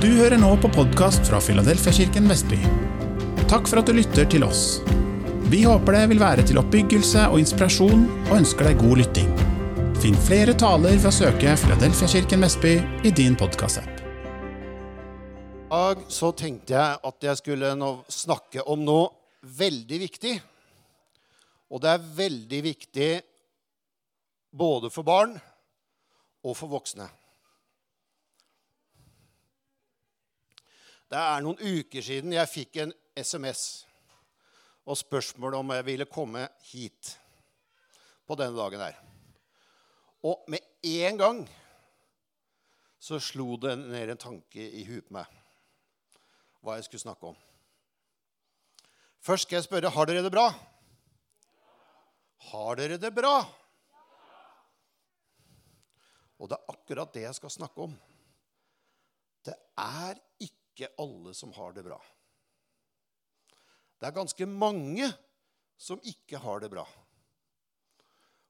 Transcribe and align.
Du 0.00 0.06
hører 0.16 0.38
nå 0.40 0.54
på 0.56 0.68
podkast 0.72 1.26
fra 1.28 1.36
Filadelfiakirken 1.44 2.24
Vestby. 2.30 2.56
Takk 3.50 3.66
for 3.68 3.82
at 3.82 3.90
du 3.90 3.92
lytter 3.92 4.24
til 4.32 4.46
oss. 4.46 4.78
Vi 5.52 5.58
håper 5.68 5.92
det 5.92 6.06
vil 6.14 6.22
være 6.22 6.46
til 6.48 6.56
oppbyggelse 6.56 7.26
og 7.28 7.36
inspirasjon, 7.42 8.06
og 8.30 8.32
ønsker 8.38 8.70
deg 8.70 8.80
god 8.80 9.02
lytting. 9.02 9.28
Finn 10.00 10.16
flere 10.24 10.54
taler 10.56 10.96
ved 10.96 11.10
å 11.10 11.12
søke 11.12 11.52
Filadelfiakirken 11.60 12.46
Vestby 12.46 12.72
i 13.04 13.12
din 13.12 13.36
podkastapp. 13.36 14.00
I 15.68 15.68
dag 15.68 16.08
så 16.08 16.32
tenkte 16.32 16.78
jeg 16.78 17.04
at 17.12 17.28
jeg 17.28 17.42
skulle 17.42 17.76
snakke 18.08 18.64
om 18.72 18.80
noe 18.88 19.12
veldig 19.60 20.02
viktig. 20.08 20.36
Og 21.76 21.84
det 21.84 21.92
er 21.92 22.10
veldig 22.24 22.66
viktig 22.72 23.14
både 24.48 24.88
for 24.96 25.04
barn 25.04 25.36
og 26.40 26.56
for 26.56 26.72
voksne. 26.72 27.12
Det 31.10 31.18
er 31.18 31.40
noen 31.42 31.58
uker 31.58 32.04
siden 32.06 32.36
jeg 32.36 32.46
fikk 32.46 32.76
en 32.84 32.92
SMS 33.18 33.62
og 34.86 34.94
spørsmål 34.98 35.56
om 35.58 35.72
jeg 35.74 35.86
ville 35.88 36.06
komme 36.06 36.44
hit 36.68 37.16
på 38.26 38.36
denne 38.38 38.54
dagen 38.54 38.84
her. 38.84 39.00
Og 40.22 40.44
med 40.52 40.62
en 40.86 41.18
gang 41.18 41.40
så 43.02 43.18
slo 43.18 43.56
det 43.58 43.74
ned 43.80 44.12
en 44.14 44.22
tanke 44.22 44.62
i 44.62 44.84
huet 44.86 45.08
på 45.08 45.16
meg 45.18 45.38
hva 46.60 46.76
jeg 46.76 46.86
skulle 46.86 47.02
snakke 47.02 47.32
om. 47.32 47.38
Først 49.24 49.48
skal 49.48 49.58
jeg 49.58 49.66
spørre 49.66 49.90
har 49.90 50.08
dere 50.08 50.22
det 50.22 50.32
bra. 50.32 50.46
Har 52.52 52.78
dere 52.78 53.00
det 53.00 53.10
bra? 53.16 53.34
Og 56.38 56.48
det 56.48 56.56
er 56.56 56.72
akkurat 56.76 57.12
det 57.16 57.26
jeg 57.26 57.36
skal 57.40 57.56
snakke 57.56 57.88
om. 57.88 57.98
Det 59.44 59.56
er 59.74 60.20
ikke 60.38 60.59
ikke 60.80 60.94
alle 61.02 61.34
som 61.36 61.52
har 61.52 61.74
det 61.76 61.84
bra. 61.84 61.98
Det 64.00 64.08
er 64.08 64.16
ganske 64.16 64.46
mange 64.48 65.10
som 65.76 66.00
ikke 66.08 66.40
har 66.40 66.62
det 66.64 66.70
bra. 66.72 66.86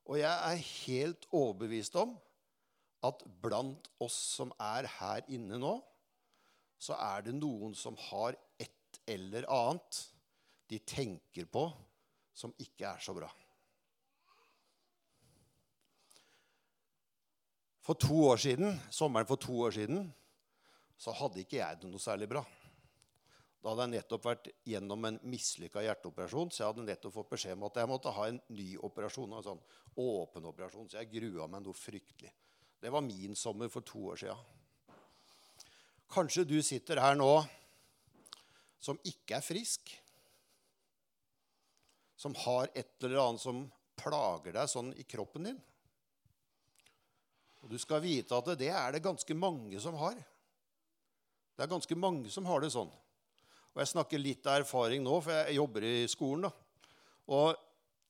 Og 0.07 0.19
jeg 0.21 0.31
er 0.31 0.69
helt 0.87 1.27
overbevist 1.35 1.99
om 1.99 2.15
at 3.07 3.23
blant 3.43 3.89
oss 4.03 4.17
som 4.37 4.53
er 4.63 4.87
her 5.01 5.27
inne 5.33 5.59
nå, 5.59 5.75
så 6.81 6.95
er 6.95 7.27
det 7.27 7.35
noen 7.37 7.75
som 7.77 7.99
har 8.09 8.39
et 8.63 9.01
eller 9.11 9.47
annet 9.51 10.01
de 10.71 10.79
tenker 10.87 11.49
på 11.51 11.67
som 12.37 12.55
ikke 12.63 12.87
er 12.93 13.03
så 13.03 13.15
bra. 13.17 13.29
For 17.83 17.99
to 17.99 18.23
år 18.31 18.39
siden, 18.39 18.77
Sommeren 18.95 19.27
for 19.27 19.41
to 19.41 19.57
år 19.67 19.75
siden 19.75 20.05
så 21.01 21.15
hadde 21.17 21.41
ikke 21.41 21.63
jeg 21.63 21.81
det 21.81 21.89
noe 21.89 22.03
særlig 22.03 22.29
bra. 22.29 22.43
Da 23.61 23.73
hadde 23.73 23.87
jeg 23.87 23.93
nettopp 23.99 24.25
vært 24.25 24.49
gjennom 24.69 25.07
en 25.09 25.19
mislykka 25.29 25.83
hjerteoperasjon. 25.85 26.53
Så 26.53 26.63
jeg 26.63 26.71
hadde 26.71 26.85
nettopp 26.87 27.15
fått 27.15 27.31
beskjed 27.33 27.57
om 27.57 27.67
at 27.69 27.81
jeg 27.81 27.89
måtte 27.89 28.13
ha 28.17 28.27
en 28.29 28.41
ny 28.57 28.69
operasjon. 28.89 29.33
En 29.37 29.45
sånn 29.45 29.63
åpen 30.01 30.49
operasjon. 30.49 30.89
Så 30.89 31.01
jeg 31.01 31.11
grua 31.13 31.49
meg 31.49 31.65
noe 31.65 31.77
fryktelig. 31.77 32.33
Det 32.81 32.93
var 32.93 33.05
min 33.05 33.37
sommer 33.37 33.69
for 33.73 33.85
to 33.85 34.07
år 34.13 34.21
sia. 34.21 34.37
Kanskje 36.11 36.47
du 36.49 36.57
sitter 36.65 37.01
her 37.01 37.17
nå 37.17 37.33
som 38.81 39.01
ikke 39.05 39.37
er 39.37 39.45
frisk. 39.45 39.93
Som 42.17 42.37
har 42.45 42.73
et 42.73 42.97
eller 43.05 43.21
annet 43.27 43.45
som 43.45 43.65
plager 44.01 44.57
deg 44.57 44.73
sånn 44.73 44.93
i 44.97 45.05
kroppen 45.09 45.49
din. 45.49 45.61
Og 47.61 47.73
du 47.73 47.77
skal 47.81 48.01
vite 48.05 48.37
at 48.37 48.53
det 48.61 48.73
er 48.73 48.97
det 48.97 49.05
ganske 49.05 49.37
mange 49.37 49.81
som 49.81 49.97
har. 50.01 50.17
Det 51.61 51.67
er 51.67 51.75
ganske 51.75 51.97
mange 52.01 52.31
som 52.33 52.47
har 52.49 52.63
det 52.65 52.71
sånn. 52.73 52.89
Og 52.89 53.81
Jeg 53.83 53.91
snakker 53.91 54.17
litt 54.17 54.47
av 54.49 54.63
erfaring 54.63 55.03
nå, 55.05 55.19
for 55.21 55.35
jeg 55.37 55.59
jobber 55.59 55.85
i 55.85 56.07
skolen. 56.09 56.47
da. 56.49 56.87
Og 57.37 57.59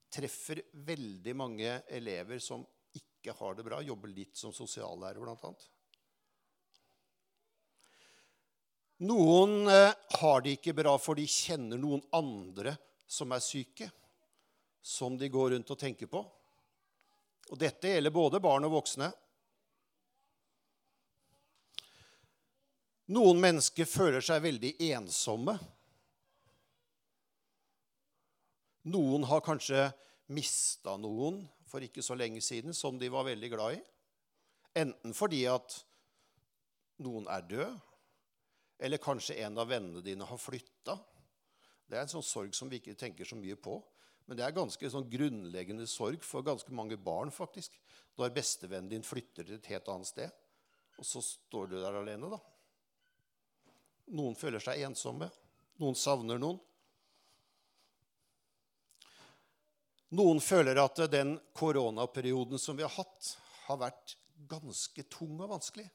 treffer 0.07 0.61
veldig 0.87 1.35
mange 1.35 1.73
elever 1.91 2.39
som 2.39 2.63
ikke 2.95 3.35
har 3.35 3.57
det 3.59 3.65
bra. 3.67 3.81
Jobber 3.83 4.13
litt 4.15 4.39
som 4.39 4.55
sosiallærer, 4.55 5.19
bl.a. 5.19 5.51
Noen 9.11 9.67
eh, 9.67 9.99
har 10.21 10.47
det 10.47 10.53
ikke 10.61 10.77
bra 10.85 10.95
for 11.03 11.19
de 11.19 11.27
kjenner 11.27 11.83
noen 11.83 12.07
andre 12.15 12.77
som 13.11 13.35
er 13.35 13.43
syke, 13.43 13.91
som 14.79 15.19
de 15.19 15.27
går 15.27 15.57
rundt 15.57 15.75
og 15.75 15.83
tenker 15.83 16.07
på. 16.07 16.23
Og 17.51 17.59
dette 17.59 17.97
gjelder 17.97 18.15
både 18.15 18.39
barn 18.39 18.71
og 18.71 18.79
voksne. 18.79 19.11
Noen 23.11 23.41
mennesker 23.43 23.89
føler 23.91 24.23
seg 24.23 24.43
veldig 24.45 24.77
ensomme. 24.93 25.57
Noen 28.91 29.27
har 29.27 29.43
kanskje 29.43 29.89
mista 30.31 30.95
noen 31.01 31.41
for 31.67 31.83
ikke 31.83 32.05
så 32.07 32.15
lenge 32.15 32.43
siden 32.45 32.75
som 32.77 32.99
de 33.01 33.11
var 33.11 33.27
veldig 33.27 33.51
glad 33.51 33.79
i. 33.79 33.81
Enten 34.79 35.15
fordi 35.17 35.43
at 35.51 35.75
noen 37.03 37.27
er 37.33 37.49
død, 37.51 37.81
eller 38.81 39.03
kanskje 39.03 39.41
en 39.43 39.59
av 39.59 39.69
vennene 39.73 40.05
dine 40.05 40.29
har 40.29 40.41
flytta. 40.41 40.95
Det 41.91 41.99
er 41.99 42.07
en 42.07 42.13
sånn 42.13 42.25
sorg 42.25 42.55
som 42.55 42.71
vi 42.71 42.79
ikke 42.79 42.95
tenker 42.99 43.27
så 43.27 43.37
mye 43.37 43.59
på. 43.59 43.81
Men 44.31 44.39
det 44.39 44.47
er 44.47 44.55
ganske 44.55 44.93
sånn 44.93 45.09
grunnleggende 45.11 45.89
sorg 45.91 46.23
for 46.23 46.47
ganske 46.47 46.71
mange 46.71 46.95
barn. 46.95 47.35
faktisk. 47.35 47.75
Når 48.15 48.31
bestevennen 48.39 48.89
din 48.93 49.03
flytter 49.03 49.45
til 49.45 49.59
et 49.59 49.71
helt 49.73 49.89
annet 49.91 50.07
sted, 50.07 50.41
og 50.99 51.07
så 51.07 51.23
står 51.25 51.67
du 51.73 51.77
der 51.81 51.99
alene. 51.99 52.31
da. 52.31 52.39
Noen 54.17 54.35
føler 54.39 54.63
seg 54.63 54.83
ensomme. 54.87 55.29
Noen 55.81 55.97
savner 55.99 56.41
noen. 56.41 56.59
Noen 60.19 60.41
føler 60.43 60.79
at 60.83 60.99
den 61.13 61.37
koronaperioden 61.55 62.59
som 62.59 62.79
vi 62.79 62.83
har 62.83 62.91
hatt, 62.97 63.37
har 63.69 63.79
vært 63.79 64.17
ganske 64.51 65.05
tung 65.13 65.37
og 65.39 65.53
vanskelig. 65.53 65.87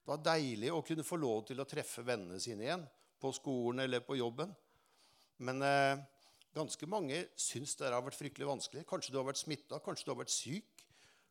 Det 0.00 0.10
var 0.10 0.24
deilig 0.26 0.72
å 0.74 0.82
kunne 0.82 1.06
få 1.06 1.20
lov 1.22 1.44
til 1.46 1.62
å 1.62 1.68
treffe 1.70 2.02
vennene 2.02 2.40
sine 2.42 2.66
igjen 2.66 2.82
på 3.22 3.30
skolen 3.36 3.84
eller 3.84 4.02
på 4.02 4.16
jobben. 4.18 4.50
Men 5.46 5.62
eh, 5.62 6.00
ganske 6.56 6.88
mange 6.90 7.22
syns 7.38 7.76
det 7.78 7.92
har 7.92 8.02
vært 8.02 8.18
fryktelig 8.18 8.48
vanskelig. 8.48 8.82
Kanskje 8.88 9.14
du 9.14 9.20
har 9.20 9.28
vært 9.28 9.44
smitta, 9.44 9.78
kanskje 9.84 10.08
du 10.08 10.10
har 10.16 10.18
vært 10.24 10.34
syk. 10.34 10.82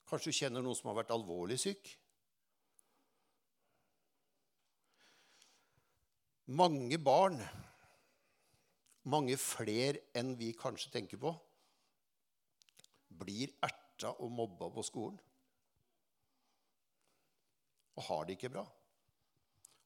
Kanskje 0.08 0.32
du 0.32 0.40
kjenner 0.40 0.64
noen 0.64 0.78
som 0.78 0.94
har 0.94 1.02
vært 1.02 1.12
alvorlig 1.18 1.60
syk. 1.60 1.92
Mange 6.50 6.98
barn, 6.98 7.38
mange 9.06 9.36
flere 9.38 10.08
enn 10.18 10.32
vi 10.40 10.48
kanskje 10.58 10.90
tenker 10.96 11.20
på, 11.22 11.30
blir 13.22 13.52
erta 13.66 14.16
og 14.24 14.32
mobba 14.34 14.72
på 14.74 14.82
skolen. 14.88 15.20
Og 18.00 18.06
har 18.08 18.26
det 18.26 18.38
ikke 18.40 18.50
bra. 18.56 18.64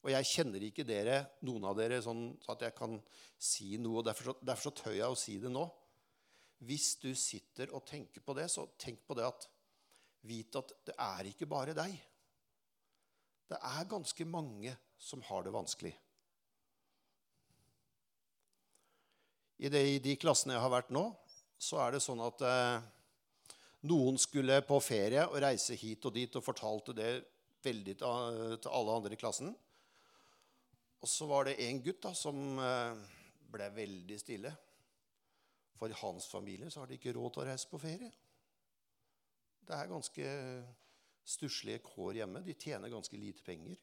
Og 0.03 0.11
jeg 0.11 0.29
kjenner 0.29 0.63
ikke 0.63 0.85
dere, 0.87 1.17
noen 1.47 1.67
av 1.67 1.75
dere 1.79 2.01
sånn 2.03 2.29
at 2.51 2.63
jeg 2.63 2.75
kan 2.77 2.95
si 3.35 3.75
noe. 3.81 3.99
og 3.99 4.07
Derfor 4.07 4.39
derfor 4.39 4.69
så 4.69 4.75
tør 4.79 4.95
jeg 4.97 5.09
å 5.09 5.19
si 5.19 5.35
det 5.43 5.51
nå. 5.51 5.65
Hvis 6.63 6.93
du 7.03 7.09
sitter 7.17 7.71
og 7.75 7.83
tenker 7.87 8.23
på 8.23 8.35
det, 8.37 8.47
så 8.51 8.69
tenk 8.79 9.03
på 9.07 9.19
det 9.19 9.27
at 9.27 9.49
Vit 10.23 10.55
at 10.55 10.69
det 10.87 10.93
er 11.03 11.27
ikke 11.27 11.49
bare 11.51 11.73
deg. 11.75 11.97
Det 13.51 13.57
er 13.59 13.89
ganske 13.91 14.23
mange 14.23 14.71
som 14.95 15.19
har 15.27 15.43
det 15.43 15.51
vanskelig. 15.51 15.91
I 19.61 19.69
de, 19.69 19.83
de, 20.03 20.15
klassene 20.19 20.55
jeg 20.55 20.63
har 20.63 20.73
vært 20.73 20.91
nå, 20.93 21.03
så 21.61 21.79
er 21.83 21.95
det 21.95 22.03
sånn 22.03 22.21
at 22.25 22.41
eh, 22.47 22.85
noen 23.89 24.17
skulle 24.19 24.61
på 24.65 24.79
ferie 24.83 25.25
og 25.27 25.39
reise 25.43 25.77
hit 25.79 26.05
og 26.09 26.15
dit 26.15 26.35
og 26.39 26.45
fortalte 26.45 26.95
det 26.97 27.11
veldig 27.63 27.95
til, 27.99 28.57
til 28.59 28.73
alle 28.73 28.97
andre 28.97 29.15
i 29.15 29.19
klassen. 29.19 29.53
Og 31.03 31.09
så 31.11 31.27
var 31.27 31.47
det 31.47 31.59
en 31.65 31.81
gutt 31.83 32.01
da, 32.03 32.13
som 32.15 32.59
eh, 32.63 33.01
ble 33.53 33.69
veldig 33.75 34.19
stille. 34.19 34.53
For 35.79 35.91
i 35.91 35.99
hans 35.99 36.27
familie 36.31 36.69
så 36.71 36.83
har 36.83 36.91
de 36.91 36.99
ikke 36.99 37.15
råd 37.15 37.33
til 37.33 37.43
å 37.43 37.47
reise 37.49 37.69
på 37.69 37.81
ferie. 37.81 38.11
Det 39.63 39.75
er 39.75 39.91
ganske 39.91 40.29
stusslige 41.23 41.83
kår 41.83 42.21
hjemme. 42.21 42.43
De 42.43 42.55
tjener 42.59 42.91
ganske 42.91 43.19
lite 43.19 43.43
penger. 43.43 43.79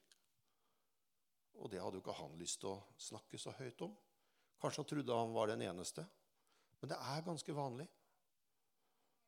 Og 1.61 1.69
det 1.73 1.81
hadde 1.81 1.99
jo 1.99 2.05
ikke 2.05 2.16
han 2.16 2.38
lyst 2.40 2.61
til 2.62 2.73
å 2.73 2.81
snakke 3.00 3.40
så 3.40 3.52
høyt 3.58 3.84
om. 3.84 3.93
Kanskje 4.60 4.82
han 4.82 4.90
trodde 4.90 5.16
han 5.16 5.34
var 5.34 5.50
den 5.50 5.64
eneste. 5.64 6.04
Men 6.80 6.92
det 6.92 6.98
er 7.00 7.24
ganske 7.26 7.56
vanlig. 7.56 7.88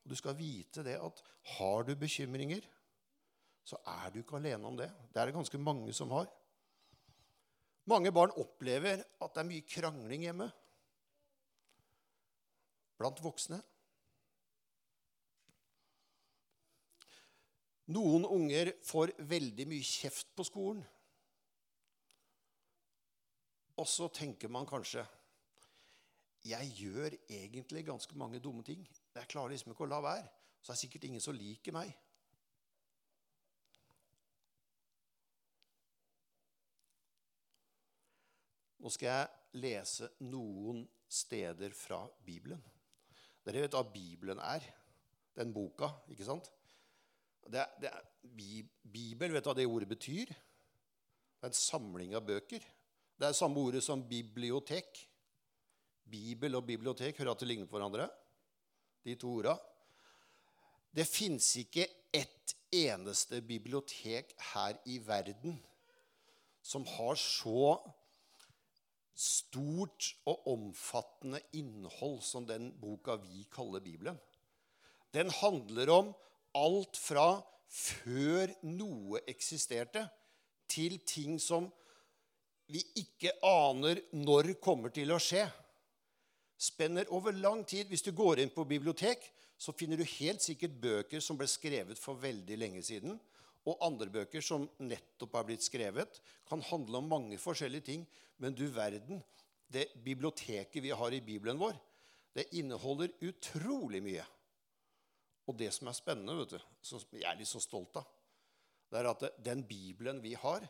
Og 0.02 0.10
Du 0.10 0.16
skal 0.18 0.36
vite 0.36 0.84
det 0.84 0.98
at 0.98 1.22
har 1.56 1.84
du 1.86 1.94
bekymringer, 1.96 2.64
så 3.64 3.78
er 3.86 4.10
du 4.10 4.18
ikke 4.20 4.36
alene 4.36 4.66
om 4.66 4.76
det. 4.76 4.90
Det 5.12 5.20
er 5.20 5.30
det 5.30 5.36
ganske 5.36 5.58
mange 5.58 5.92
som 5.94 6.10
har. 6.10 6.26
Mange 7.86 8.12
barn 8.14 8.34
opplever 8.38 9.02
at 9.02 9.34
det 9.34 9.42
er 9.42 9.48
mye 9.48 9.66
krangling 9.66 10.26
hjemme 10.26 10.48
blant 12.98 13.22
voksne. 13.22 13.58
Noen 17.90 18.24
unger 18.24 18.70
får 18.86 19.16
veldig 19.26 19.66
mye 19.68 19.86
kjeft 19.86 20.30
på 20.38 20.46
skolen. 20.46 20.84
Og 23.82 23.88
så 23.88 24.06
tenker 24.14 24.52
man 24.52 24.68
kanskje 24.68 25.02
jeg 26.42 26.70
gjør 26.74 27.14
egentlig 27.30 27.84
ganske 27.86 28.16
mange 28.18 28.40
dumme 28.42 28.64
ting. 28.66 28.82
Jeg 29.14 29.28
klarer 29.30 29.54
liksom 29.54 29.72
ikke 29.72 29.86
å 29.86 29.92
la 29.92 30.00
være. 30.02 30.30
Så 30.62 30.70
er 30.70 30.74
det 30.74 30.78
er 30.78 30.82
sikkert 30.84 31.06
ingen 31.08 31.22
som 31.22 31.36
liker 31.36 31.74
meg. 31.74 31.92
Nå 38.82 38.90
skal 38.90 39.08
jeg 39.12 39.62
lese 39.62 40.08
noen 40.26 40.82
steder 41.06 41.74
fra 41.76 42.00
Bibelen. 42.26 42.62
Dere 43.46 43.62
vet 43.62 43.76
hva 43.76 43.84
Bibelen 43.86 44.42
er? 44.42 44.64
Den 45.38 45.52
boka, 45.54 45.88
ikke 46.10 46.26
sant? 46.26 46.50
Det, 47.46 47.62
det 47.82 47.90
er, 47.90 48.02
Bibel, 48.22 49.32
vet 49.34 49.44
du 49.44 49.50
hva 49.50 49.54
det 49.58 49.66
ordet 49.70 49.88
betyr? 49.90 50.30
Det 50.30 51.46
er 51.46 51.50
en 51.50 51.58
samling 51.58 52.14
av 52.18 52.26
bøker. 52.26 52.62
Det 53.18 53.28
er 53.28 53.38
samme 53.38 53.62
ordet 53.62 53.82
som 53.86 54.02
bibliotek. 54.06 54.98
Bibel 56.10 56.58
og 56.58 56.66
bibliotek 56.68 57.18
hører 57.18 57.34
at 57.34 57.42
det 57.42 57.48
ligner 57.50 57.68
på 57.70 57.78
hverandre. 57.78 58.08
De 59.04 59.16
to 59.18 59.36
orda. 59.40 59.56
Det 60.92 61.06
fins 61.08 61.46
ikke 61.60 61.86
ett 62.12 62.54
eneste 62.72 63.40
bibliotek 63.44 64.34
her 64.52 64.76
i 64.88 64.98
verden 65.04 65.58
som 66.62 66.84
har 66.86 67.16
så 67.18 67.76
stort 69.18 70.12
og 70.28 70.46
omfattende 70.52 71.40
innhold 71.58 72.20
som 72.24 72.46
den 72.48 72.70
boka 72.80 73.16
vi 73.20 73.44
kaller 73.52 73.82
Bibelen. 73.84 74.18
Den 75.12 75.30
handler 75.42 75.90
om 75.92 76.12
alt 76.56 76.96
fra 76.96 77.42
før 77.72 78.52
noe 78.68 79.22
eksisterte, 79.28 80.06
til 80.72 80.98
ting 81.04 81.36
som 81.40 81.66
vi 82.72 82.80
ikke 82.96 83.34
aner 83.44 84.00
når 84.16 84.54
kommer 84.64 84.92
til 84.94 85.12
å 85.12 85.18
skje. 85.20 85.44
Spenner 86.62 87.08
over 87.10 87.34
lang 87.34 87.64
tid. 87.66 87.88
Hvis 87.90 88.04
du 88.06 88.12
går 88.14 88.42
inn 88.42 88.52
på 88.54 88.64
bibliotek, 88.68 89.24
så 89.58 89.74
finner 89.74 89.98
du 89.98 90.06
helt 90.06 90.42
sikkert 90.42 90.76
bøker 90.82 91.22
som 91.22 91.38
ble 91.38 91.48
skrevet 91.50 91.98
for 91.98 92.20
veldig 92.22 92.58
lenge 92.58 92.82
siden, 92.86 93.18
og 93.66 93.82
andre 93.86 94.08
bøker 94.10 94.42
som 94.42 94.66
nettopp 94.82 95.36
har 95.38 95.46
blitt 95.46 95.62
skrevet, 95.62 96.18
kan 96.48 96.62
handle 96.66 96.98
om 96.98 97.10
mange 97.10 97.38
forskjellige 97.38 97.86
ting. 97.86 98.04
Men 98.42 98.54
du 98.58 98.64
verden, 98.74 99.22
det 99.70 99.88
biblioteket 100.04 100.82
vi 100.82 100.90
har 100.94 101.14
i 101.14 101.22
Bibelen 101.22 101.60
vår, 101.60 101.76
det 102.34 102.48
inneholder 102.58 103.12
utrolig 103.22 104.02
mye. 104.02 104.24
Og 105.46 105.58
det 105.58 105.70
som 105.74 105.90
er 105.90 105.98
spennende, 105.98 106.36
vet 106.38 106.54
du, 106.54 106.68
som 106.82 107.02
jeg 107.10 107.26
er 107.28 107.38
litt 107.38 107.50
så 107.50 107.62
stolt 107.62 107.98
av, 107.98 108.06
det 108.90 109.00
er 109.00 109.08
at 109.10 109.26
den 109.42 109.62
Bibelen 109.66 110.20
vi 110.22 110.34
har, 110.38 110.66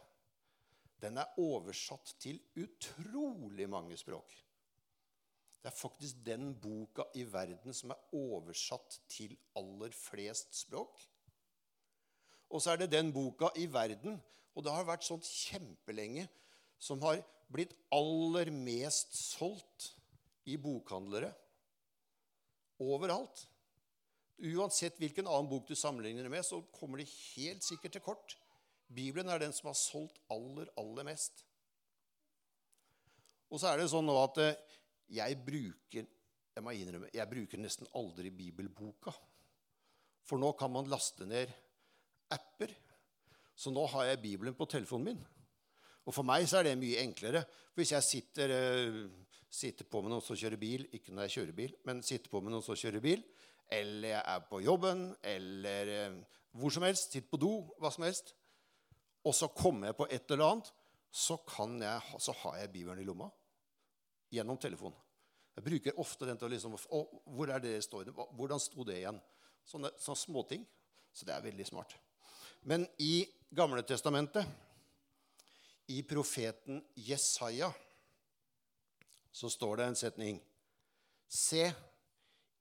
den 1.02 1.18
er 1.18 1.40
oversatt 1.42 2.14
til 2.22 2.38
utrolig 2.60 3.66
mange 3.68 3.96
språk. 3.98 4.36
Det 5.62 5.70
er 5.70 5.78
faktisk 5.78 6.24
den 6.26 6.50
boka 6.58 7.06
i 7.14 7.22
verden 7.30 7.74
som 7.76 7.92
er 7.94 8.18
oversatt 8.18 8.98
til 9.10 9.36
aller 9.58 9.94
flest 9.94 10.56
språk. 10.64 11.04
Og 12.50 12.60
så 12.60 12.72
er 12.72 12.82
det 12.82 12.92
den 12.92 13.12
boka 13.14 13.52
i 13.56 13.68
verden, 13.70 14.18
og 14.52 14.64
det 14.66 14.74
har 14.74 14.88
vært 14.88 15.06
sånn 15.06 15.22
kjempelenge, 15.22 16.26
som 16.82 17.00
har 17.06 17.22
blitt 17.52 17.72
aller 17.94 18.50
mest 18.52 19.14
solgt 19.14 19.92
i 20.50 20.58
bokhandlere 20.58 21.30
overalt. 22.82 23.46
Uansett 24.42 24.98
hvilken 24.98 25.28
annen 25.30 25.48
bok 25.50 25.68
du 25.68 25.76
sammenligner 25.78 26.26
med, 26.32 26.42
så 26.44 26.58
kommer 26.74 26.98
det 26.98 27.12
helt 27.36 27.62
sikkert 27.62 27.94
til 27.94 28.04
kort. 28.04 28.36
Bibelen 28.92 29.30
er 29.30 29.40
den 29.40 29.54
som 29.54 29.70
har 29.70 29.78
solgt 29.78 30.18
aller, 30.32 30.68
aller 30.76 31.06
mest. 31.06 31.44
Og 33.52 33.60
så 33.60 33.70
er 33.70 33.78
det 33.78 33.90
sånn 33.92 34.08
nå 34.08 34.16
at 34.18 34.40
eh, 34.42 34.58
jeg 35.10 35.38
bruker 35.44 36.06
jeg 36.52 36.64
må 36.64 36.74
innrømme, 36.76 37.08
jeg 37.14 37.28
bruker 37.30 37.60
nesten 37.60 37.88
aldri 37.96 38.30
bibelboka. 38.34 39.12
For 40.28 40.40
nå 40.40 40.52
kan 40.58 40.72
man 40.72 40.90
laste 40.90 41.26
ned 41.28 41.50
apper. 42.32 42.74
Så 43.56 43.72
nå 43.72 43.84
har 43.94 44.10
jeg 44.10 44.20
Bibelen 44.22 44.56
på 44.56 44.68
telefonen 44.68 45.12
min. 45.12 45.22
Og 46.04 46.14
for 46.14 46.26
meg 46.26 46.44
så 46.50 46.60
er 46.60 46.68
det 46.68 46.80
mye 46.80 47.00
enklere. 47.02 47.44
Hvis 47.76 47.94
jeg 47.94 48.04
sitter, 48.04 48.52
uh, 48.52 49.40
sitter 49.48 49.88
på 49.88 50.02
med 50.02 50.12
noen 50.12 50.24
som 50.24 50.36
kjører 50.36 50.60
bil, 50.60 50.86
ikke 50.92 51.14
når 51.14 51.28
jeg 51.28 51.36
kjører 51.38 51.56
bil, 51.56 51.74
men 51.88 52.04
sitter 52.04 52.32
på 52.32 52.42
med 52.42 52.54
noen 52.54 52.64
som 52.66 52.78
kjører 52.78 53.04
bil, 53.04 53.24
eller 53.72 54.12
jeg 54.12 54.22
er 54.34 54.46
på 54.50 54.60
jobben, 54.64 55.04
eller 55.24 55.92
uh, 56.12 56.40
hvor 56.60 56.74
som 56.74 56.84
helst, 56.84 57.14
sitter 57.14 57.32
på 57.32 57.40
do, 57.40 57.52
hva 57.80 57.92
som 57.94 58.04
helst, 58.04 58.34
og 59.24 59.36
så 59.36 59.48
kommer 59.56 59.88
jeg 59.88 60.00
på 60.00 60.08
et 60.10 60.34
eller 60.34 60.50
annet, 60.50 60.72
så, 61.12 61.38
jeg, 61.38 62.18
så 62.24 62.34
har 62.42 62.58
jeg 62.60 62.72
Bibelen 62.72 63.00
i 63.00 63.06
lomma 63.06 63.28
gjennom 64.32 64.58
telefon. 64.60 64.94
Jeg 65.52 65.66
bruker 65.66 66.00
ofte 66.00 66.26
den 66.28 66.38
til 66.40 66.48
å 66.48 66.52
liksom 66.52 66.76
å, 66.76 67.02
Hvor 67.36 67.50
er 67.52 67.60
det 67.60 67.76
står? 67.84 68.10
Hvordan 68.12 68.60
sto 68.60 68.86
det 68.88 69.02
igjen? 69.02 69.20
Sånne, 69.68 69.92
sånne 70.00 70.22
småting. 70.22 70.64
Så 71.12 71.28
det 71.28 71.34
er 71.34 71.44
veldig 71.44 71.66
smart. 71.68 71.94
Men 72.64 72.86
i 73.02 73.26
Gamle 73.52 73.82
testamentet, 73.84 74.48
i 75.92 75.98
profeten 76.08 76.78
Jesaja, 76.96 77.68
så 79.32 79.50
står 79.52 79.76
det 79.76 79.88
en 79.90 79.98
setning 79.98 80.38
Se, 81.28 81.66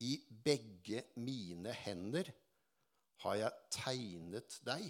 i 0.02 0.16
begge 0.44 1.04
mine 1.22 1.72
hender 1.84 2.32
har 3.22 3.36
jeg 3.38 3.66
tegnet 3.76 4.56
deg. 4.66 4.88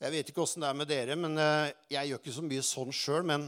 Jeg 0.00 0.12
vet 0.12 0.32
ikke 0.32 0.42
åssen 0.44 0.64
det 0.64 0.68
er 0.68 0.78
med 0.80 0.90
dere, 0.90 1.16
men 1.16 1.38
eh, 1.40 1.70
jeg 1.92 2.10
gjør 2.10 2.20
ikke 2.20 2.34
så 2.36 2.44
mye 2.44 2.64
sånn 2.66 2.92
sjøl. 2.92 3.28
Men 3.28 3.46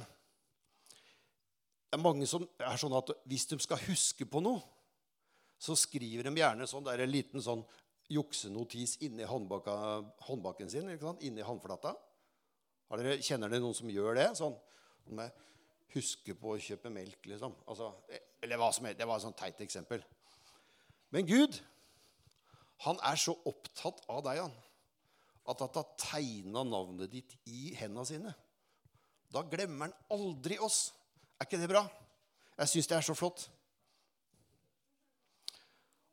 det 1.88 1.96
er 1.96 2.04
mange 2.04 2.26
som 2.28 2.44
er 2.60 2.80
sånn 2.80 2.96
at 2.98 3.14
hvis 3.28 3.46
de 3.48 3.56
skal 3.64 3.80
huske 3.86 4.26
på 4.28 4.42
noe, 4.44 4.60
så 5.58 5.74
skriver 5.78 6.28
de 6.28 6.38
gjerne 6.38 6.68
sånn 6.70 6.84
der 6.86 7.02
en 7.02 7.10
liten 7.10 7.42
sånn 7.42 7.64
juksenotis 8.12 8.96
inni 9.04 9.26
håndbaken 9.28 10.70
sin, 10.70 10.88
ikke 10.92 11.08
sant? 11.08 11.24
inni 11.24 11.44
håndflata. 11.44 11.94
Dere, 12.96 13.18
kjenner 13.24 13.50
dere 13.52 13.64
noen 13.64 13.76
som 13.76 13.90
gjør 13.92 14.16
det? 14.16 14.28
Sånn 14.38 14.54
med 15.16 15.32
huske 15.94 16.36
på 16.36 16.54
å 16.54 16.60
kjøpe 16.60 16.92
melk, 16.92 17.20
liksom. 17.28 17.56
Altså, 17.68 17.90
eller 18.44 18.60
hva 18.60 18.70
som 18.74 18.88
helst. 18.88 19.00
Det 19.00 19.08
var 19.08 19.20
et 19.20 19.24
sånt 19.24 19.38
teit 19.40 19.60
eksempel. 19.64 20.04
Men 21.14 21.28
Gud, 21.28 21.56
han 22.84 23.00
er 23.08 23.20
så 23.20 23.34
opptatt 23.48 24.04
av 24.12 24.22
deg, 24.28 24.42
han, 24.44 24.56
at 25.48 25.64
han 25.64 25.72
har 25.78 25.88
tegna 26.00 26.64
navnet 26.68 27.12
ditt 27.12 27.34
i 27.48 27.72
hendene 27.78 28.04
sine. 28.08 28.34
Da 29.32 29.42
glemmer 29.48 29.88
han 29.88 29.96
aldri 30.12 30.58
oss. 30.64 30.90
Er 31.38 31.46
ikke 31.46 31.60
det 31.60 31.70
bra? 31.70 31.84
Jeg 32.58 32.70
syns 32.72 32.88
det 32.90 32.96
er 32.96 33.06
så 33.06 33.14
flott. 33.14 33.44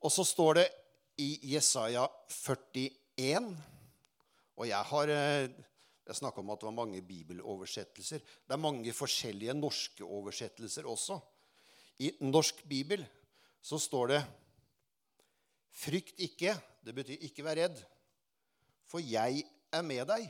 Og 0.06 0.12
så 0.14 0.26
står 0.28 0.60
det 0.60 0.66
i 1.18 1.30
Jesaja 1.56 2.06
41. 2.30 3.48
Og 4.56 4.68
jeg 4.70 4.90
har 4.92 5.12
eh, 5.12 5.56
jeg 6.06 6.20
snakka 6.20 6.44
om 6.44 6.52
at 6.54 6.62
det 6.62 6.68
var 6.70 6.78
mange 6.78 7.02
bibeloversettelser. 7.02 8.22
Det 8.22 8.54
er 8.54 8.62
mange 8.62 8.94
forskjellige 8.94 9.56
norske 9.58 10.06
oversettelser 10.06 10.86
også. 10.86 11.18
I 12.06 12.12
norsk 12.22 12.62
bibel 12.70 13.06
så 13.62 13.80
står 13.82 14.08
det 14.14 14.26
'Frykt 15.76 16.20
ikke'. 16.20 16.56
Det 16.86 16.96
betyr 16.96 17.18
'ikke 17.20 17.44
vær 17.44 17.56
redd'. 17.56 17.84
For 18.86 19.00
jeg 19.00 19.44
er 19.74 19.82
med 19.82 20.06
deg. 20.06 20.30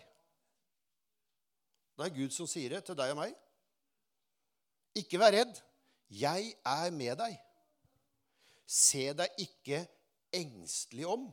Det 1.98 2.06
er 2.06 2.16
Gud 2.16 2.32
som 2.32 2.48
sier 2.48 2.70
det 2.70 2.86
til 2.86 2.96
deg 2.96 3.12
og 3.12 3.18
meg. 3.18 3.36
Ikke 4.96 5.20
vær 5.20 5.36
redd. 5.36 5.58
Jeg 6.10 6.54
er 6.66 6.92
med 6.96 7.18
deg. 7.20 7.36
Se 8.66 9.12
deg 9.18 9.42
ikke 9.42 9.84
engstelig 10.36 11.06
om, 11.08 11.26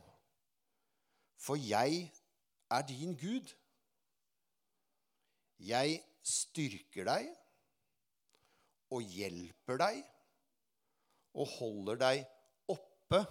for 1.37 1.59
jeg 1.59 2.07
er 2.71 2.85
din 2.87 3.15
Gud. 3.17 3.47
Jeg 5.63 6.01
styrker 6.23 7.07
deg 7.07 7.29
og 8.93 9.01
hjelper 9.15 9.79
deg 9.81 10.01
og 11.33 11.49
holder 11.55 11.99
deg 12.03 12.21
oppe 12.69 13.23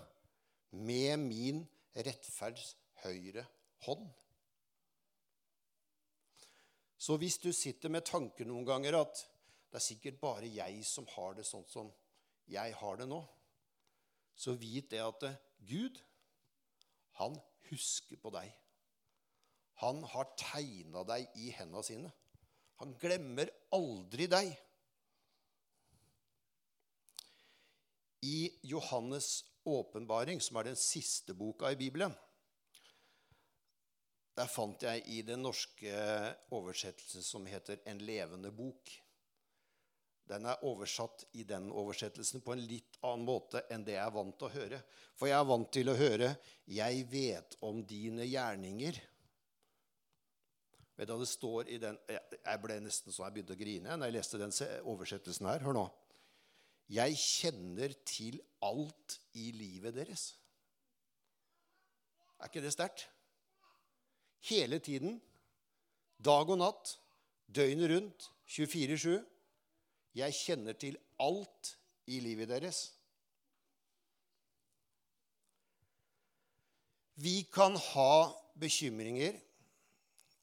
med 0.72 1.20
min 1.22 1.62
rettferds 1.94 2.72
høyre 3.04 3.44
hånd. 3.86 4.08
Så 7.02 7.16
hvis 7.18 7.38
du 7.42 7.50
sitter 7.54 7.90
med 7.90 8.06
tanken 8.06 8.50
noen 8.50 8.66
ganger 8.66 9.00
at 9.02 9.22
det 9.72 9.78
er 9.80 9.84
sikkert 9.86 10.18
bare 10.20 10.48
jeg 10.52 10.82
som 10.84 11.06
har 11.14 11.32
det 11.38 11.46
sånn 11.48 11.64
som 11.64 11.86
jeg 12.52 12.74
har 12.76 12.98
det 13.00 13.06
nå, 13.08 13.22
så 14.36 14.52
vit 14.60 14.90
det 14.92 15.00
at 15.00 15.24
Gud, 15.64 15.96
han 17.16 17.38
husker 17.70 18.20
på 18.20 18.32
deg. 18.34 18.50
Han 19.80 20.02
har 20.12 20.28
tegna 20.36 21.06
deg 21.08 21.38
i 21.40 21.48
hendene 21.56 21.82
sine. 21.86 22.10
Han 22.82 22.92
glemmer 23.00 23.48
aldri 23.72 24.26
deg. 24.28 24.50
I 28.28 28.52
Johannes 28.68 29.30
åpenbaring, 29.64 30.42
som 30.44 30.60
er 30.60 30.68
den 30.68 30.78
siste 30.78 31.32
boka 31.34 31.72
i 31.72 31.78
Bibelen, 31.80 32.12
der 34.36 34.48
fant 34.48 34.84
jeg 34.84 35.02
i 35.12 35.22
den 35.26 35.42
norske 35.44 35.96
oversettelsen 36.54 37.24
som 37.24 37.48
heter 37.48 37.82
En 37.86 38.00
levende 38.00 38.52
bok. 38.52 38.92
Den 40.30 40.46
er 40.46 40.60
oversatt 40.64 41.24
i 41.36 41.44
den 41.44 41.70
oversettelsen 41.74 42.42
på 42.44 42.54
en 42.54 42.62
litt 42.64 42.98
annen 43.02 43.26
måte 43.26 43.64
enn 43.72 43.84
det 43.84 43.96
jeg 43.96 44.04
er 44.04 44.14
vant 44.14 44.36
til 44.38 44.48
å 44.48 44.54
høre. 44.54 44.82
For 45.18 45.28
jeg 45.28 45.38
er 45.38 45.48
vant 45.48 45.72
til 45.74 45.90
å 45.90 45.96
høre 45.98 46.36
'Jeg 46.66 47.06
vet 47.10 47.56
om 47.60 47.82
dine 47.84 48.24
gjerninger'. 48.24 49.00
Vet 50.96 51.08
du 51.08 51.18
det 51.18 51.28
står 51.28 51.68
i 51.68 51.78
den 51.78 51.98
Jeg 52.08 52.62
ble 52.62 52.80
nesten 52.80 53.12
så 53.12 53.24
jeg 53.24 53.32
begynte 53.32 53.56
å 53.56 53.62
grine 53.62 53.96
når 53.96 54.06
jeg 54.06 54.16
leste 54.18 54.38
den 54.38 54.52
oversettelsen 54.84 55.46
her. 55.46 55.64
Hør 55.64 55.72
nå. 55.72 55.90
Jeg 56.92 57.16
kjenner 57.16 57.92
til 58.04 58.40
alt 58.62 59.18
i 59.34 59.50
livet 59.56 59.94
deres. 59.94 60.34
Er 62.38 62.50
ikke 62.50 62.62
det 62.62 62.72
sterkt? 62.74 63.08
Hele 64.50 64.78
tiden. 64.78 65.20
Dag 66.18 66.50
og 66.50 66.58
natt. 66.58 66.98
Døgnet 67.46 67.90
rundt. 67.90 68.30
24-7. 68.46 69.31
Jeg 70.18 70.36
kjenner 70.36 70.76
til 70.76 70.98
alt 71.22 71.72
i 72.12 72.18
livet 72.20 72.50
deres. 72.50 72.82
Vi 77.22 77.42
kan 77.52 77.76
ha 77.76 78.32
bekymringer, 78.58 79.36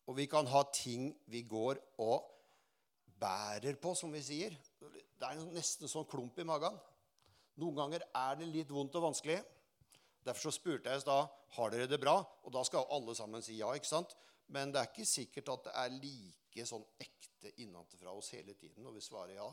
og 0.08 0.18
vi 0.18 0.26
kan 0.32 0.48
ha 0.50 0.64
ting 0.74 1.12
vi 1.30 1.44
går 1.46 1.78
og 2.02 2.26
bærer 3.20 3.78
på, 3.82 3.94
som 3.94 4.14
vi 4.14 4.22
sier. 4.26 4.56
Det 4.80 5.28
er 5.28 5.42
nesten 5.52 5.92
sånn 5.92 6.08
klump 6.10 6.40
i 6.40 6.48
magen. 6.48 6.78
Noen 7.60 7.76
ganger 7.76 8.06
er 8.16 8.40
det 8.40 8.48
litt 8.48 8.72
vondt 8.72 8.96
og 8.96 9.10
vanskelig. 9.10 9.42
Derfor 10.26 10.48
så 10.48 10.56
spurte 10.56 10.90
jeg 10.90 11.02
i 11.02 11.04
stad 11.04 11.28
har 11.58 11.74
dere 11.74 11.90
det 11.90 12.00
bra. 12.02 12.20
Og 12.46 12.54
da 12.54 12.64
skal 12.68 12.88
alle 12.96 13.16
sammen 13.18 13.44
si 13.44 13.60
ja. 13.60 13.74
ikke 13.76 13.90
sant? 13.90 14.16
Men 14.48 14.72
det 14.74 14.82
er 14.82 14.92
ikke 14.92 15.08
sikkert 15.08 15.52
at 15.54 15.68
det 15.68 15.74
er 15.84 15.96
like 16.00 16.39
sånn 16.68 16.86
ekte 17.00 17.52
innenfra 17.62 18.12
oss 18.12 18.34
hele 18.36 18.54
tiden 18.58 18.84
når 18.84 18.98
vi 18.98 19.04
svarer 19.04 19.38
ja. 19.38 19.48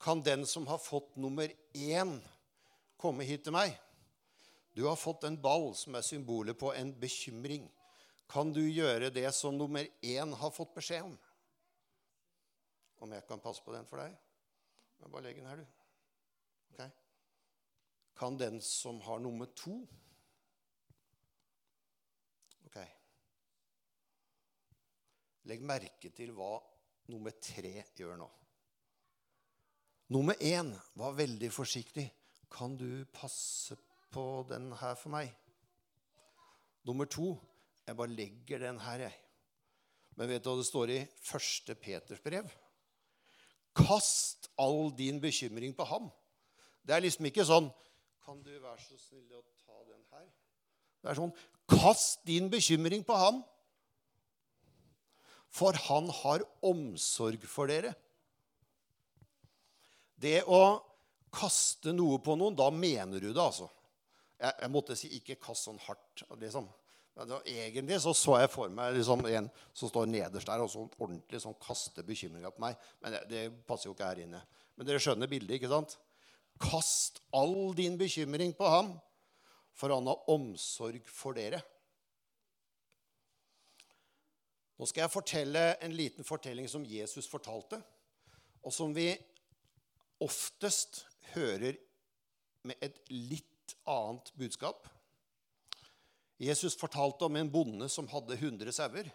Kan 0.00 0.22
den 0.24 0.46
som 0.46 0.66
har 0.66 0.78
fått 0.80 1.16
nummer 1.20 1.52
én, 1.76 2.14
komme 2.96 3.24
hit 3.28 3.44
til 3.44 3.52
meg? 3.52 3.74
Du 4.72 4.86
har 4.86 4.96
fått 4.96 5.26
en 5.28 5.36
ball 5.40 5.74
som 5.76 5.96
er 5.98 6.06
symbolet 6.06 6.56
på 6.58 6.72
en 6.72 6.94
bekymring. 6.96 7.66
Kan 8.30 8.52
du 8.54 8.62
gjøre 8.62 9.10
det 9.12 9.26
som 9.36 9.58
nummer 9.58 9.84
én 10.00 10.32
har 10.40 10.54
fått 10.54 10.72
beskjed 10.76 11.10
om? 11.10 11.18
Om 13.04 13.12
jeg 13.16 13.26
kan 13.28 13.42
passe 13.42 13.64
på 13.64 13.74
den 13.74 13.88
for 13.88 14.00
deg? 14.00 14.14
Jeg 15.00 15.12
bare 15.12 15.24
legg 15.26 15.40
den 15.40 15.48
her, 15.50 15.60
du. 15.60 15.66
Ok. 16.72 16.82
Kan 18.20 18.38
den 18.40 18.60
som 18.64 19.00
har 19.04 19.20
nummer 19.20 19.48
to 19.56 19.82
Legg 25.50 25.64
merke 25.66 26.12
til 26.14 26.30
hva 26.36 26.54
nummer 27.10 27.34
tre 27.42 27.82
gjør 27.98 28.20
nå. 28.20 28.28
Nummer 30.14 30.38
én 30.42 30.70
var 30.98 31.16
veldig 31.18 31.50
forsiktig. 31.54 32.06
Kan 32.50 32.76
du 32.78 33.04
passe 33.14 33.76
på 34.10 34.44
den 34.50 34.72
her 34.78 34.96
for 34.98 35.14
meg? 35.14 35.30
Nummer 36.86 37.06
to 37.06 37.36
Jeg 37.86 37.96
bare 37.96 38.14
legger 38.14 38.58
den 38.58 38.78
her, 38.78 39.00
jeg. 39.00 39.14
Men 40.14 40.28
vet 40.28 40.44
du 40.44 40.50
hva 40.50 40.58
det 40.60 40.66
står 40.68 40.90
i 40.94 40.98
første 41.26 41.74
Peters 41.74 42.20
brev? 42.22 42.46
Kast 43.74 44.46
all 44.60 44.92
din 44.94 45.18
bekymring 45.20 45.74
på 45.74 45.86
ham. 45.88 46.10
Det 46.86 46.94
er 46.94 47.02
liksom 47.02 47.26
ikke 47.26 47.46
sånn 47.48 47.70
Kan 48.24 48.42
du 48.44 48.52
være 48.52 48.78
så 48.82 48.98
snill 49.00 49.26
å 49.34 49.42
ta 49.64 49.78
den 49.88 50.04
her? 50.12 50.28
Det 51.00 51.10
er 51.10 51.18
sånn 51.18 51.34
Kast 51.70 52.22
din 52.28 52.50
bekymring 52.52 53.02
på 53.06 53.16
ham, 53.16 53.42
for 55.50 55.76
han 55.88 56.10
har 56.22 56.44
omsorg 56.62 57.42
for 57.50 57.70
dere. 57.70 57.92
Det 60.20 60.42
å 60.46 60.78
kaste 61.34 61.94
noe 61.94 62.18
på 62.22 62.36
noen, 62.38 62.56
da 62.58 62.68
mener 62.74 63.22
du 63.22 63.30
det, 63.30 63.42
altså. 63.42 63.68
Jeg, 64.40 64.54
jeg 64.62 64.72
måtte 64.72 64.96
si 64.98 65.10
ikke 65.18 65.38
kast 65.42 65.66
sånn 65.68 65.80
hardt. 65.86 66.24
liksom. 66.40 66.68
Egentlig 67.44 67.98
så 68.00 68.14
så 68.16 68.38
jeg 68.40 68.50
for 68.52 68.72
meg 68.72 68.94
liksom 68.96 69.26
en 69.28 69.50
som 69.76 69.90
står 69.90 70.06
nederst 70.08 70.48
der 70.48 70.62
og 70.62 70.70
så 70.72 70.86
ordentlig 70.86 71.42
sånn 71.42 71.58
kaster 71.60 72.06
bekymringa 72.06 72.52
på 72.54 72.62
meg. 72.64 72.78
Men 73.02 73.16
det, 73.16 73.24
det, 73.28 73.42
passer 73.68 73.90
jo 73.90 73.96
ikke 73.96 74.08
her 74.08 74.22
inne. 74.24 74.40
Men 74.76 74.88
dere 74.88 75.02
skjønner 75.02 75.28
bildet, 75.30 75.58
ikke 75.58 75.72
sant? 75.72 75.98
Kast 76.60 77.20
all 77.36 77.74
din 77.76 77.98
bekymring 78.00 78.54
på 78.56 78.68
ham, 78.68 78.94
for 79.76 79.92
han 79.92 80.08
har 80.08 80.32
omsorg 80.32 81.04
for 81.08 81.36
dere. 81.36 81.60
Nå 84.80 84.86
skal 84.88 85.04
jeg 85.04 85.12
fortelle 85.12 85.62
en 85.84 85.92
liten 85.92 86.24
fortelling 86.24 86.64
som 86.72 86.86
Jesus 86.88 87.26
fortalte, 87.28 87.82
og 88.64 88.72
som 88.72 88.94
vi 88.96 89.10
oftest 90.24 91.02
hører 91.34 91.76
med 92.64 92.80
et 92.80 92.96
litt 93.12 93.74
annet 93.84 94.32
budskap. 94.40 94.88
Jesus 96.40 96.78
fortalte 96.80 97.28
om 97.28 97.36
en 97.36 97.52
bonde 97.52 97.90
som 97.92 98.08
hadde 98.08 98.40
100 98.40 98.72
sauer. 98.72 99.12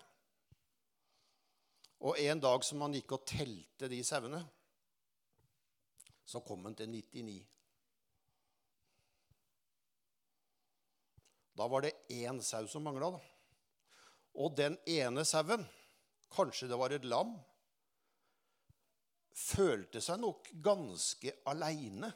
Og 2.05 2.19
en 2.21 2.45
dag 2.45 2.61
som 2.69 2.85
han 2.85 2.93
gikk 2.93 3.17
og 3.17 3.25
telte 3.25 3.89
de 3.89 4.03
sauene, 4.05 4.45
så 6.29 6.45
kom 6.45 6.61
han 6.69 6.77
til 6.77 6.93
99. 6.93 7.39
Da 11.57 11.65
var 11.73 11.87
det 11.87 11.97
én 12.13 12.37
sau 12.45 12.67
som 12.69 12.85
mangla. 12.85 13.15
Og 14.35 14.55
den 14.57 14.77
ene 14.89 15.23
sauen, 15.27 15.63
kanskje 16.35 16.67
det 16.67 16.79
var 16.79 16.93
et 16.95 17.07
lam, 17.07 17.35
følte 19.35 20.01
seg 20.03 20.19
nok 20.21 20.49
ganske 20.63 21.33
aleine. 21.51 22.11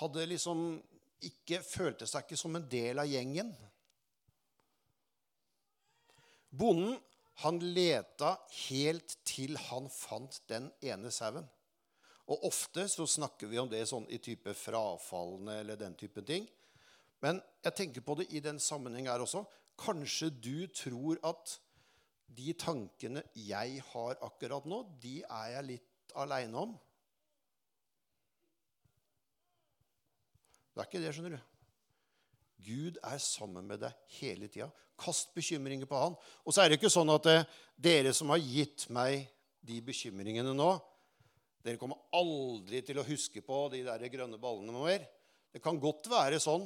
Hadde 0.00 0.28
liksom 0.30 0.64
ikke 1.20 1.58
Følte 1.66 2.06
seg 2.08 2.24
ikke 2.24 2.36
som 2.40 2.54
en 2.56 2.64
del 2.72 2.96
av 3.02 3.08
gjengen. 3.10 3.50
Bonden 6.48 6.94
han 7.42 7.58
leta 7.74 8.34
helt 8.68 9.18
til 9.28 9.56
han 9.68 9.88
fant 9.92 10.38
den 10.48 10.70
ene 10.84 11.12
sauen. 11.12 11.44
Og 12.30 12.44
ofte 12.46 12.84
så 12.88 13.06
snakker 13.08 13.50
vi 13.50 13.58
om 13.60 13.68
det 13.70 13.82
sånn 13.88 14.06
i 14.12 14.20
type 14.22 14.52
frafallende 14.54 15.56
eller 15.62 15.78
den 15.80 15.96
type 15.98 16.22
ting. 16.26 16.44
Men 17.20 17.40
jeg 17.64 17.76
tenker 17.76 18.04
på 18.04 18.16
det 18.20 18.28
i 18.32 18.42
den 18.44 18.60
sammenheng 18.62 19.08
her 19.10 19.24
også. 19.24 19.42
Kanskje 19.80 20.28
du 20.30 20.66
tror 20.76 21.20
at 21.26 21.56
de 22.30 22.52
tankene 22.58 23.22
jeg 23.34 23.80
har 23.90 24.20
akkurat 24.22 24.66
nå, 24.68 24.84
de 25.02 25.20
er 25.24 25.54
jeg 25.56 25.68
litt 25.70 26.14
aleine 26.20 26.64
om. 26.66 26.74
Det 30.70 30.82
er 30.82 30.88
ikke 30.88 31.02
det, 31.02 31.14
skjønner 31.16 31.34
du. 31.36 31.40
Gud 32.60 33.00
er 33.04 33.18
sammen 33.24 33.66
med 33.66 33.80
deg 33.82 33.96
hele 34.20 34.48
tida. 34.52 34.68
Kast 35.00 35.32
bekymringer 35.34 35.88
på 35.88 35.98
han. 35.98 36.16
Og 36.44 36.54
så 36.54 36.62
er 36.62 36.70
det 36.70 36.78
ikke 36.78 36.92
sånn 36.92 37.10
at 37.12 37.26
eh, 37.30 37.46
dere 37.80 38.12
som 38.16 38.30
har 38.34 38.42
gitt 38.42 38.86
meg 38.92 39.24
de 39.64 39.80
bekymringene 39.84 40.54
nå 40.56 40.70
Dere 41.60 41.76
kommer 41.76 41.98
aldri 42.16 42.78
til 42.80 42.96
å 42.96 43.04
huske 43.04 43.42
på 43.44 43.56
de 43.68 43.82
der 43.84 44.06
grønne 44.08 44.38
ballene 44.40 44.72
mer. 44.72 45.02
Det 45.52 45.60
kan 45.60 45.76
godt 45.76 46.06
være 46.08 46.38
sånn 46.40 46.64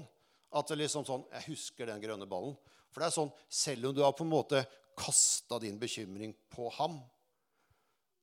at 0.54 0.70
det 0.70 0.76
liksom 0.84 1.02
sånn, 1.08 1.24
jeg 1.32 1.48
husker 1.48 1.90
den 1.90 1.98
grønne 1.98 2.28
ballen. 2.30 2.54
For 2.94 3.02
det 3.02 3.10
er 3.10 3.16
sånn, 3.16 3.34
selv 3.50 3.90
om 3.90 3.94
du 3.96 4.04
har 4.04 4.14
på 4.14 4.22
en 4.22 4.30
måte 4.30 4.62
kasta 4.94 5.58
din 5.58 5.80
bekymring 5.80 6.30
på 6.54 6.68
ham, 6.76 7.00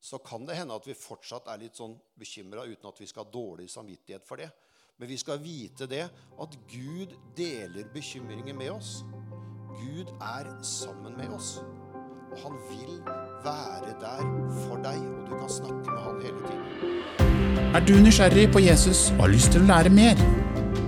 så 0.02 0.18
kan 0.24 0.46
det 0.48 0.56
hende 0.56 0.74
at 0.74 0.86
vi 0.88 0.96
fortsatt 0.96 1.50
er 1.52 1.60
litt 1.60 1.76
sånn 1.78 1.92
bekymra 2.18 2.64
uten 2.64 2.88
at 2.88 2.98
vi 2.98 3.06
skal 3.06 3.26
ha 3.26 3.34
dårlig 3.34 3.68
samvittighet 3.70 4.24
for 4.26 4.40
det. 4.40 4.48
Men 4.96 5.10
vi 5.12 5.18
skal 5.20 5.38
vite 5.44 5.86
det 5.90 6.06
at 6.08 6.56
Gud 6.72 7.12
deler 7.36 7.86
bekymringer 7.92 8.56
med 8.56 8.72
oss. 8.72 9.02
Gud 9.76 10.08
er 10.16 10.48
sammen 10.64 11.14
med 11.20 11.36
oss. 11.36 11.58
Og 12.32 12.40
han 12.40 12.58
vil 12.70 12.98
være 13.44 13.92
der 14.00 14.24
for 14.64 14.80
deg, 14.80 14.98
og 15.04 15.28
du 15.28 15.34
kan 15.36 15.52
snakke 15.52 15.84
med 15.84 16.00
han 16.06 16.22
hele 16.24 16.46
tiden. 16.48 17.74
Er 17.76 17.84
du 17.84 17.94
nysgjerrig 18.00 18.48
på 18.52 18.64
Jesus 18.64 19.10
og 19.18 19.26
har 19.26 19.34
lyst 19.36 19.52
til 19.52 19.64
å 19.64 19.68
lære 19.68 19.92
mer? 19.92 20.24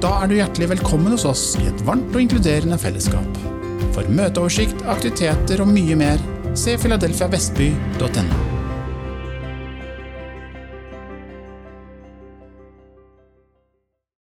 Da 0.01 0.17
er 0.23 0.31
du 0.33 0.39
hjertelig 0.41 0.73
velkommen 0.73 1.15
hos 1.17 1.29
oss 1.29 1.53
i 1.61 1.69
et 1.69 1.85
varmt 1.87 2.13
og 2.17 2.25
inkluderende 2.25 2.81
fellesskap. 2.81 3.45
For 3.95 4.11
møteoversikt, 4.11 4.83
aktiviteter 4.91 5.63
og 5.63 5.71
mye 5.71 5.99
mer, 5.99 6.27
se 6.59 6.75
filadelfiavestby.no. 6.83 8.54